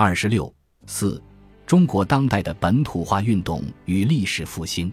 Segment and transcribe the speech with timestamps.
[0.00, 0.54] 二十六
[0.86, 1.20] 四，
[1.66, 4.92] 中国当代的本土化运动与历史复兴。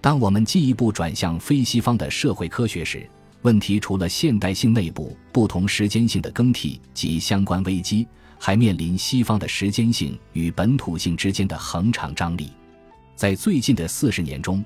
[0.00, 3.10] 当我们进一步转向非西方的社会科学时，
[3.42, 8.06] 问题除了现代性内部不同时间性的更替及相关危机，
[8.38, 12.52] 还面临西方的时间性与本土性之间的恒常张力。
[13.16, 14.64] 在最近的四十年中，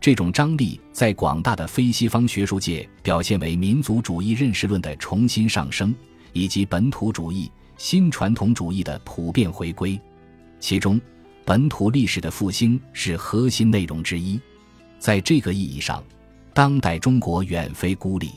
[0.00, 5.92] 这种张力在广大的非西方学术界表现为民族主义认识论的重新上升，
[6.32, 10.00] 以及本土主义、新传统主义的普遍回归。
[10.58, 11.00] 其中，
[11.44, 14.40] 本土历史的复兴是核心内容之一。
[14.98, 16.02] 在这个意义上，
[16.54, 18.32] 当代中国远非孤立。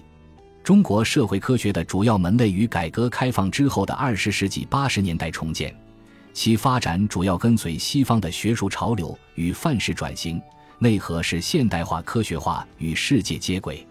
[0.61, 5.73] 中国社会科学的主要门类于改革开放之后的二十世纪八十年代重建，
[6.33, 10.39] 其发展主要跟随西方的学术潮流与范式转型，
[10.77, 13.87] 内核是现代化科学化与世界接轨。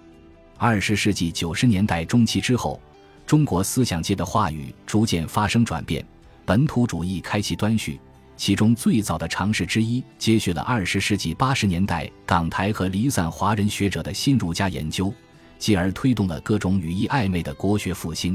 [0.57, 2.81] 二十世纪九十年代中期之后，
[3.29, 6.03] 中国思想界的话语逐渐发生转变，
[6.47, 8.01] 本土主义开启端绪。
[8.39, 15.13] 其中最早的尝试之一，接续了二十世纪八十年代港台和离散华人学者的新儒家研究，
[15.59, 18.35] 继而推动了各种语义暧昧的国学复兴；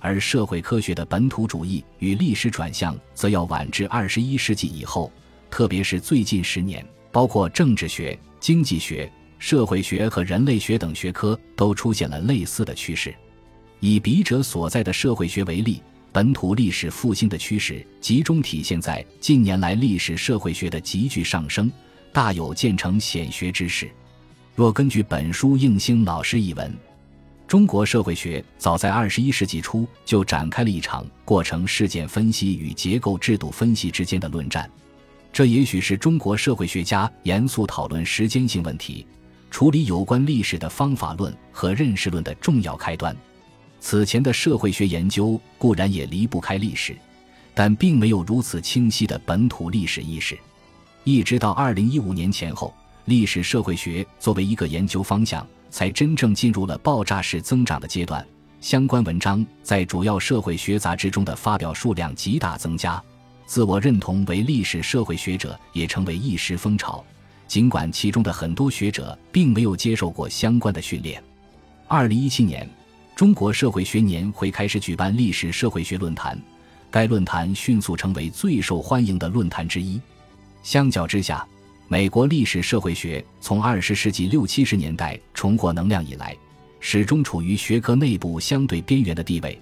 [0.00, 5.12] 而社会科学的本土主义与历史转向，则要晚至二十一世纪以后。
[5.52, 13.14] 特别是最近十年，包括政治学、经济学、社会学和人类学等学科都出现了类似的趋势。
[13.84, 15.82] 以笔者所在的社会学为例。
[16.12, 21.72] 本土历史复兴的趋势集中体现在近年来历史社会学的急剧上升，
[22.12, 23.90] 大有渐成显学之势。
[24.54, 26.72] 若根据本书应星老师一文，
[27.48, 34.70] 中国社会学早在二十一世纪初就展开了一场过程事件分析与结构制度分析之间的论战，
[35.32, 39.04] 这也许是中国社会学家严肃讨论时间性问题、
[39.50, 43.16] 处理有关历史的方法论和认识论的重要开端。
[43.84, 46.96] 此前的社会学研究固然也离不开历史，
[47.52, 50.38] 但并没有如此清晰的本土历史意识。
[51.02, 52.72] 一直到二零一五年前后，
[53.06, 58.24] 历史社会学作为一个研究方向，才真正进入了爆炸式增长的阶段。
[58.60, 63.02] 相关文章在主要社会学杂志中的发表数量极大增加，
[63.46, 67.04] 自我认同为历史社会学者也成为一时风潮。
[67.48, 71.20] 尽管其中的很多学者并没有接受过相关的训练。
[71.88, 72.66] 二零一七年。
[73.22, 76.36] 中国社会学年会开始举办历史社会学论坛，
[76.90, 80.00] 该论坛迅速成为最受欢迎的论坛之一。
[80.64, 81.46] 相较之下，
[81.86, 86.36] 美国历史社会学从二十世纪六七十年代重获能量以来，
[86.80, 89.56] 始终处于学科内部相对边缘的地位，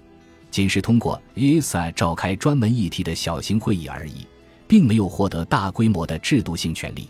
[0.49, 4.25] 仅是通过 ISA 召开专门议题的小型会议而已，
[4.67, 7.07] 并没有获得大规模的制度性权利。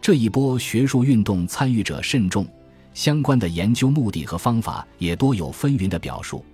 [0.00, 2.46] 这一波学术运动参与者甚众。
[2.92, 6.44] 相关的研究目的和方法也多有纷纭的表述，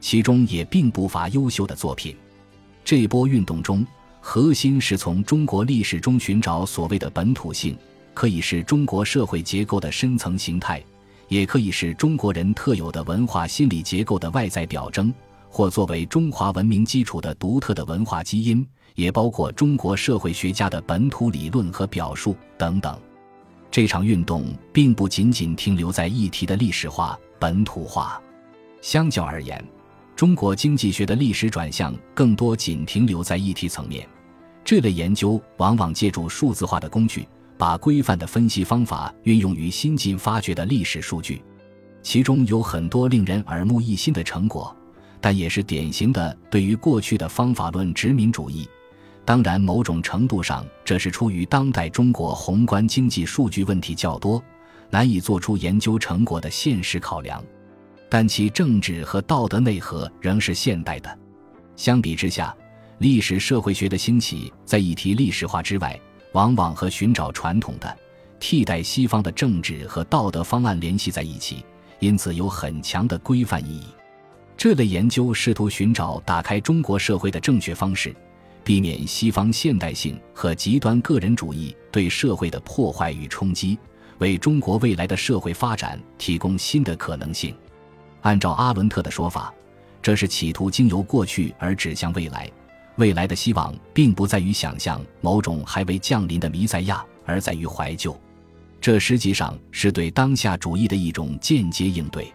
[0.00, 2.16] 其中也并不乏优秀的作品。
[2.84, 3.86] 这波运动中，
[4.20, 7.76] 核心是从中国历史中寻找所谓的本土性，
[8.12, 10.82] 可以是中国社会结构的深层形态，
[11.28, 15.12] 也可以是中国人特有的文化心理结构的外在表征，
[15.48, 22.98] 或作为中华文明基础的独特的文化基因，也包括中国社会学家的本土理论和表述等等。
[23.74, 28.22] 这场运动并不仅仅停留在议题的历史化、本土化。
[28.80, 29.60] 相较而言，
[30.14, 34.08] 中国经济学的历史转向更多仅停留在议题层面。
[34.64, 37.26] 这类研究往往借助数字化的工具，
[37.58, 41.42] 把规范的分析方法运用于新近发掘的历史数据，
[42.00, 44.72] 其中有很多令人耳目一新的成果，
[45.20, 48.68] 但也是典型的对于过去的方法论殖民主义。
[49.24, 54.42] 当然，某种程度上，这是出于当代中国宏观经济数据问题较多，
[54.90, 57.42] 难以做出研究成果的现实考量。
[58.10, 61.18] 但其政治和道德内核仍是现代的。
[61.74, 62.54] 相比之下，
[62.98, 65.98] 历史社会学的兴起，在议题历史化之外，
[66.32, 67.96] 往往和寻找传统的、
[68.38, 71.64] 替代西方的政治和道德方案联系在一起，
[71.98, 73.86] 因此有很强的规范意义。
[74.56, 78.14] 这类研究试图寻找打开中国社会的正确方式。
[78.64, 83.78] 避免西方现代性和极端个人主义对社会的破坏与冲击，
[84.18, 87.54] 为中国未来的社会发展提供新的可能性。
[88.22, 89.52] 按照阿伦特的说法，
[90.00, 92.50] 这是企图经由过去而指向未来。
[92.96, 98.18] 未来的希望并不在于想象某种还未降临的弥赛亚，而在于怀旧。
[98.80, 102.32] 这实际上是对当下主义的一种间接应对。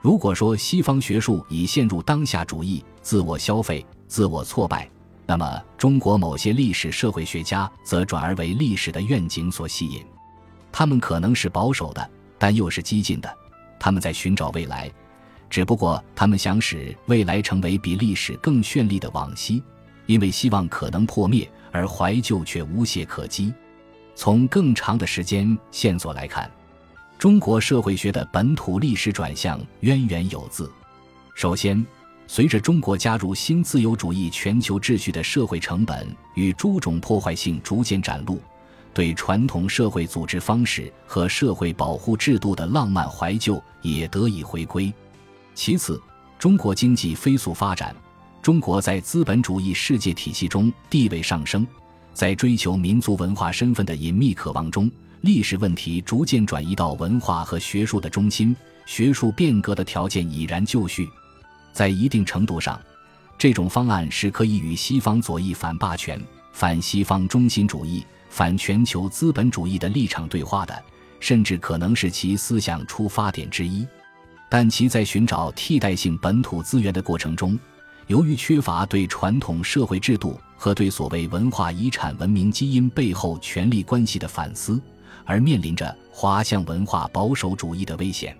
[0.00, 4.88] 如果说西方学术已陷入当下主义、自我消费、自我挫败，
[5.30, 10.04] 那么，中国某些历史社会学家则转而为历史的愿景所吸引。
[10.72, 13.32] 他们可能是保守的，但又是激进的。
[13.78, 14.90] 他们在寻找未来，
[15.48, 19.62] 只不过他们想使未来成为比历史更绚丽的往昔，
[20.06, 23.54] 因为希望可能破灭，而怀旧却无懈可击。
[24.16, 26.50] 从更长的时间线索来看，
[27.20, 30.68] 中国社会学的本土历史转向渊源有自。
[31.36, 31.86] 首先，
[32.32, 36.06] 随着中国加入新自由主义全球秩序的社会成本
[36.36, 38.40] 与诸种破坏性逐渐展露。
[38.94, 44.94] 对传统社会组织方式和社会保护制度的浪漫怀旧也得以回归。
[45.56, 46.00] 其次，
[46.38, 47.92] 中国经济飞速发展，
[48.40, 51.66] 中国在资本主义世界体系中地位上升，
[52.14, 54.88] 在追求民族文化身份的隐秘渴望中，
[55.22, 58.54] 历史问题逐渐转移到文化和学术的中心，
[58.86, 61.08] 学术变革的条件已然就绪。
[61.72, 62.80] 在一定程度上，
[63.38, 66.20] 这种方案是可以与西方左翼反霸权、
[66.52, 68.04] 反西方中心主义。
[68.32, 70.84] 反全球资本主义的立场对话的，
[71.18, 73.84] 甚至可能是其思想出发点之一，
[74.48, 77.58] 但其在寻找替代性本土资源的过程中，
[78.06, 84.80] 由于缺乏对传统社会制度和对所谓文化遗产文明基因背后权力关系的反思，
[85.24, 88.36] 而面临着滑向文化保守主义的危险。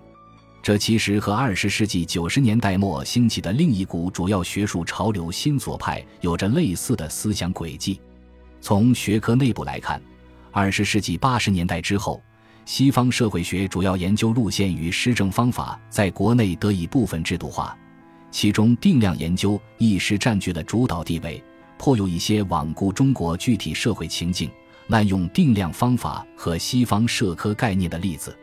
[0.63, 7.99] 这其实和二十世纪九十年代末兴起的另一股主要学术潮流新左派有着类似的思想轨迹。
[8.59, 9.99] 从学科内部来看，
[10.51, 12.21] 二十世纪八十年代之后，
[12.63, 17.75] 西方社会学主要研究路线与施政方法在国内得以部分制度化，
[18.29, 21.43] 其中定量研究一时占据了主导地位，
[21.79, 24.47] 颇有一些罔顾中国具体社会情境、
[24.89, 28.37] 滥用定量方法和西方社科概念的例子。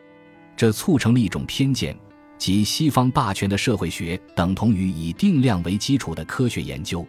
[0.57, 1.97] 这促成了一种偏见，
[2.39, 7.05] 即西方霸权的社会学等同于以定量为基础的科学研究。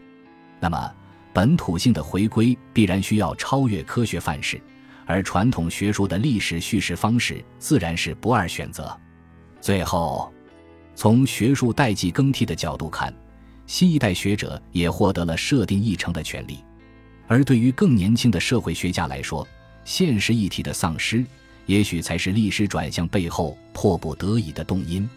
[0.59, 0.93] 那么，
[1.32, 4.61] 本土性的回归必然需要超越科学范式，
[5.06, 8.94] 而传统学术的历史叙事方式自然是不二选择。
[9.61, 10.32] 最后，
[10.97, 13.15] 从学术代际更替的角度看，
[13.67, 16.59] 新一代学者也获得了设定议程的权利，
[17.29, 19.47] 而对于更年轻的社会学家来说，
[19.85, 21.25] 现实议题的丧失，
[21.67, 25.09] 也许才是历史转向背后迫不得已的动因。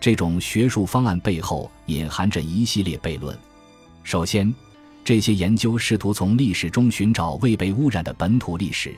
[0.00, 3.36] 这种学术方案背后隐含着一系列悖论，
[4.02, 4.54] 首先。
[5.04, 8.94] 这些研究试图从历史中寻找未被污染的本土历史，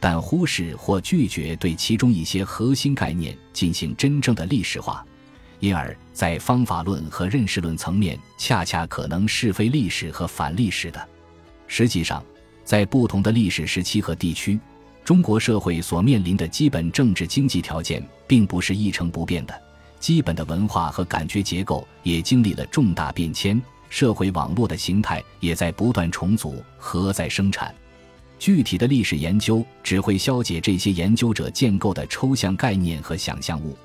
[0.00, 5.06] 但忽视或拒绝对其中一些核心概念进行真正的历史化，
[5.60, 11.08] 因而，在方法论和认识论层面，恰恰可能是非历史和反历史的。
[11.68, 12.24] 实际上，
[12.64, 14.58] 在不同的历史时期和地区，
[15.04, 19.62] 中国社会所面临的基本政治经济条件并不是一成不变的，
[20.02, 23.62] 基本的文化和感觉结构也经历了重大变迁。
[23.88, 27.72] 社会网络的形态也在不断重组和再生产，
[28.36, 33.78] 具体的历史研究只会消解这些研究者建构的抽象概念和想象物，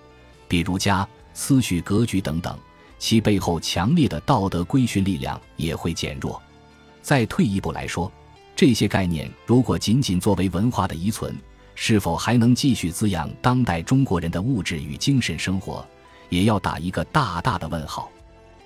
[0.47, 2.57] 比如家、思绪、格局等等，
[2.97, 6.41] 其背后强烈的道德规训力量也会减弱。
[7.03, 8.11] 再退一步来说，
[8.55, 11.35] 这些概念如果仅仅作为文化的遗存，
[11.75, 15.85] 是否还能继续滋养当代中国人的物质与精神生活，
[16.29, 18.09] 也要打一个大大的问号。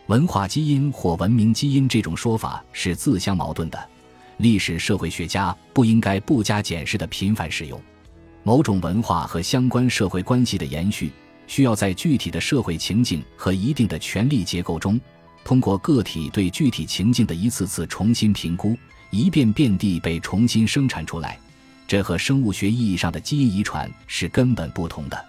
[0.07, 3.89] 文化基因或文明基因这种说法是自相矛盾的，
[4.37, 7.81] 历史社会学家不应该不加检视的频繁使用。
[8.43, 11.11] 某种文化和相关社会关系的延续，
[11.47, 14.99] 需要在具体的社会情境和一定的权力结构中，
[15.45, 18.75] 通过个体对具体情境的一次次重新评估，
[19.11, 21.39] 一遍遍地被重新生产出来。
[21.87, 25.25] 这和生物学意义上的基因遗传是根本不同的。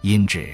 [0.00, 0.52] 因之。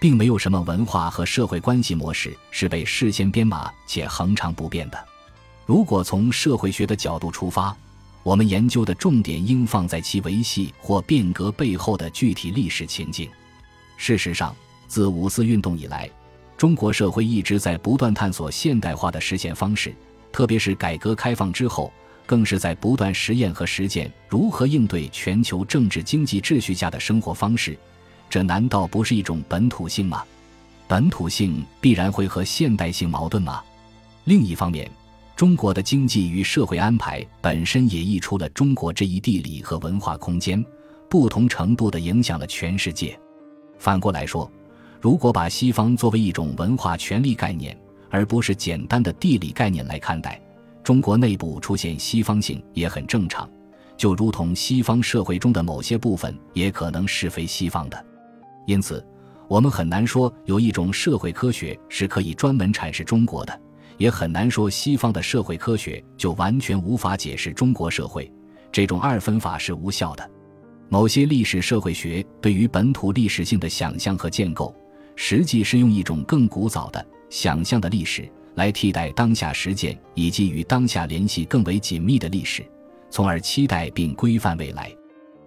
[0.00, 4.98] 并没有什么文化和社会关系模式是被事先编码且恒常不变的。
[5.66, 7.76] 如果从社会学的角度出发，
[8.22, 13.28] 我们研究的重点应放在其维系或变革背后的具体历史情境。
[13.98, 14.56] 事实上，
[14.88, 16.10] 自五四运动以来，
[16.56, 19.94] 中国社会一直在不断探索现代化的实现方式，
[20.32, 21.92] 特别是改革开放之后，
[22.24, 27.78] 更是在不断实验和实践如何应对全球政治经济秩序下的生活方式。
[28.30, 30.22] 这难道不是一种本土性吗？
[30.86, 33.62] 本土性必然会和现代性矛盾吗？
[34.24, 34.88] 另一方面，
[35.34, 40.64] 中国的经济与社会安排本身也溢出了中国这一地理和文化空间，
[41.08, 43.18] 不同程度地影响了全世界。
[43.78, 44.48] 反过来说，
[45.00, 47.76] 如果把西方作为一种文化权力概念，
[48.10, 50.40] 而不是简单的地理概念来看待，
[50.84, 53.48] 中国内部出现西方性也很正常，
[53.96, 58.06] 就如同西方社会中的某些部分也可能是非西方的。
[58.70, 59.04] 因此，
[59.48, 63.60] 我们很难说有一种社会科学是可以专门阐释中国的，
[63.98, 68.32] 也很难说西方的社会科学就完全无法解释中国社会。
[68.70, 70.30] 这种二分法是无效的。
[70.88, 74.72] 某些历史社会学对于本土历史性的想象和建构，
[75.16, 82.64] 实际是用一种更古早的想象的历史来替代当下实践以及与当下联系更为紧密的历史，
[83.10, 84.94] 从而期待并规范未来。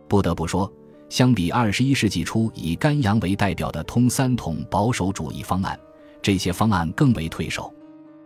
[0.09, 0.69] 不得不说，
[1.13, 5.79] 相比二十一世纪初以甘阳为代表的通三统保守主义方案，
[6.23, 7.71] 这些方案更为退守。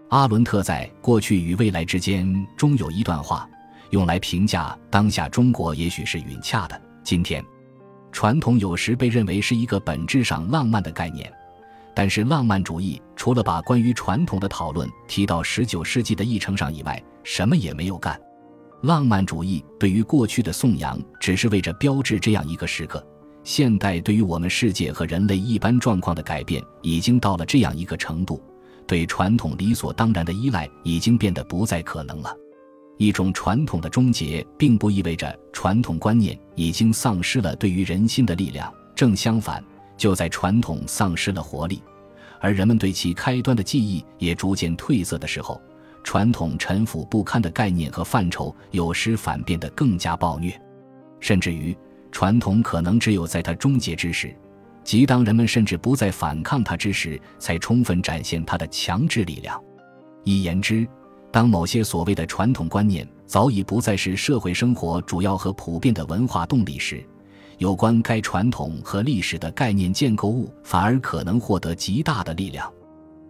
[0.08, 2.26] 阿伦特在《过去与未来之间》
[2.56, 3.46] 中有一段话，
[3.90, 6.82] 用来评价当下中国，也许是允洽的。
[7.04, 7.44] 今天，
[8.10, 11.30] 传统有时被认为是一个本质上浪漫的概念。
[11.94, 18.18] 但是，浪漫主义除了把关于传统的讨论提到十九世纪的议程上以外，什么也没有干。
[18.82, 23.06] 浪漫主义对于过去的颂扬，只是为着标志这样一个时刻：
[23.44, 28.42] 现代对于我们世界和人类一般状况的改变，已经到了这样一个程度，
[28.86, 32.36] 对传统理所当然的依赖已经变得不再可能了。
[32.98, 39.64] 一种传统的终结，并不意味着传统观念已经丧失了对于人心的力量，正相反。
[39.98, 41.82] 就在传统丧失了活力，
[42.40, 45.60] 而人们对其开端的记忆也逐渐褪色的时候，
[46.08, 50.58] 传统陈腐不堪的概念和范畴有时反变得更加暴虐，
[51.20, 51.78] 甚至于
[52.14, 54.34] 传统可能只有在它终结之时，
[54.86, 59.62] 即当人们甚至不再反抗它之时，才充分展现它的强制力量。
[60.24, 60.88] 一言之，
[61.30, 67.04] 当某些所谓的传统观念早已不再是社会生活主要和普遍的文化动力时，
[67.58, 72.72] 有关该传统和历史的概念建构物，反而可能获得极大的力量。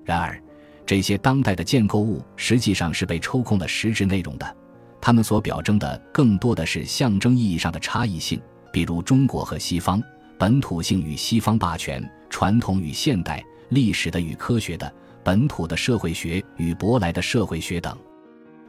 [0.06, 0.40] 然而，
[0.88, 4.56] 这些当代的建构物实际上是被抽空了实质内容的，
[5.02, 8.42] 它们所表征的更多的是象征意义上的差异性，
[8.72, 10.02] 比如中国和西方、
[10.40, 14.92] 本土性与西方霸权、传统与现代、历史的与科学的、
[15.26, 17.96] 本土的社会学与舶来的社会学等。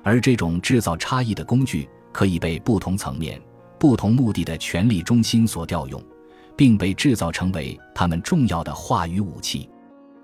[0.03, 3.41] 而这种制造差异的工具，可以被不同层面。
[3.79, 6.03] 不同目的的权力中心所调用，
[6.57, 9.71] 并被制造成为他们重要的话语武器。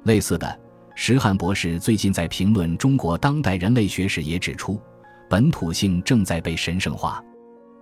[0.03, 0.59] 类似的，
[0.95, 4.81] 石汉博士最近在评论中国当代人类学时也指出，
[5.29, 7.23] 本土性正在被神圣化，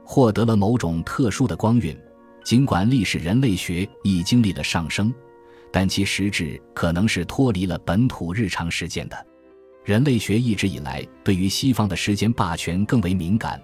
[0.02, 1.96] 获得了某种特殊的光晕。
[2.42, 5.14] 尽管历史人类学已经历了上升，
[5.70, 9.26] 但其实质可能是脱离了本土日常实践的。
[9.84, 13.60] 人类学一直以来对于西方的时间霸权更为敏感。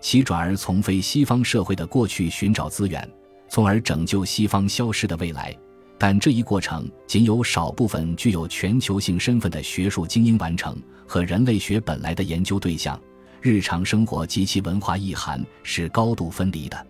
[0.00, 3.10] 其转而从非西方社会的过去寻找资源，
[3.48, 5.56] 从而拯救西方消失的未来。
[6.02, 10.74] 但这一过程仅有少部分具有全球性身份的学术精英完成，
[11.06, 12.98] 和人类学本来的研究对象、
[13.42, 16.86] 日常生活及其文化意涵是高度分离的。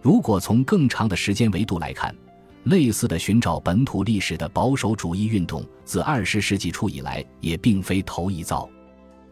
[0.00, 2.16] 如果从更长的时间维度来看，
[2.64, 8.66] 类似的寻找本土历史的保守主义运动，自二十世纪初以来也并非头一遭。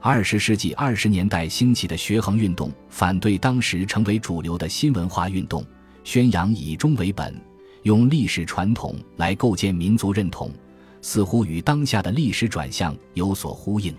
[0.01, 5.65] 二十世纪二十年代兴起的学衡运动，反对当时成为主流的新文化运动，
[6.05, 7.35] 宣扬以中为本，
[7.85, 10.51] 用历史传统来构建民族认同，
[11.03, 13.95] 似乎与当下的历史转向有所呼应。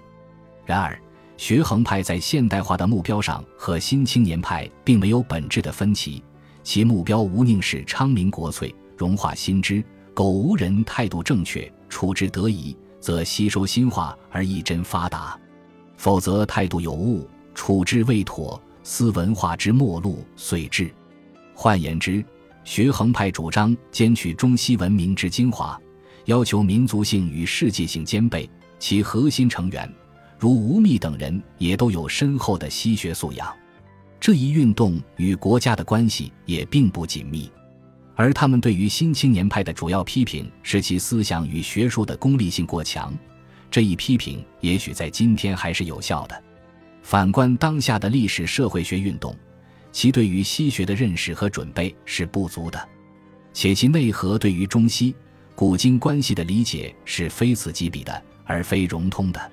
[0.65, 0.99] 然而，
[1.37, 6.23] 学衡派在现代化的目标上和新青年派并没有本质的分歧，
[6.63, 9.83] 其目标无宁是昌明国粹、融化新知；
[10.15, 15.39] 苟无人态度正确、处置得宜，则吸收新化而一臻发达。
[15.95, 20.91] 否则态度有误，处置未妥，思文化之末路遂至。
[21.53, 22.25] 换言之，
[22.65, 25.79] 学衡派主张兼取中西文明之精华，
[26.25, 28.49] 要求民族性与世界性兼备。
[28.77, 29.89] 其核心成员
[30.37, 33.55] 如吴宓等人也都有深厚的西学素养。
[34.19, 37.49] 这一运动与国家的关系也并不紧密，
[38.15, 43.13] 而他们对于新青年派的主要批评是其思想与学术的功利性过强。
[43.71, 46.43] 这一批评也许在今天还是有效的。
[47.01, 49.35] 反观当下的历史社会学运动，
[49.95, 52.89] 其对于西学的认识和准备是不足的，
[53.53, 55.15] 且其内核对于中西
[55.55, 59.51] 古今关系的理解是非此即彼的，而非融通的。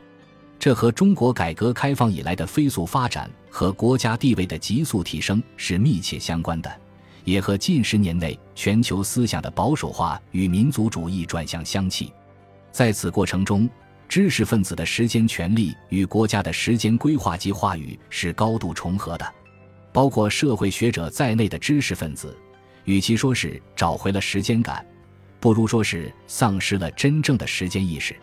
[0.59, 6.69] 这和中国改革开放以来的飞速发展和国家地位的急速提升是密切相关的，
[7.23, 12.13] 也和近十年内全球思想的保守化与民族主义转向相契。
[12.73, 13.71] 在此过程中，
[14.09, 19.35] 知识分子的时间权利与国家的时间规划及话语是高度重合的，
[19.93, 22.37] 包括社会学者在内的知识分子，
[22.85, 24.85] 与其说是找回了时间感，
[25.39, 28.17] 不如说是丧失了真正的时间意识。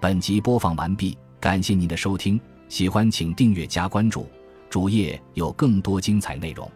[0.00, 4.28] 本集播放完毕，感谢您的收听，喜欢请订阅加关注，
[4.68, 6.70] 主页有更多精彩内容。